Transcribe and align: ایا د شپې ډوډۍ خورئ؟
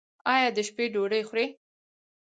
ایا 0.33 0.49
د 0.55 0.59
شپې 0.67 0.85
ډوډۍ 0.93 1.21
خورئ؟ 1.27 1.47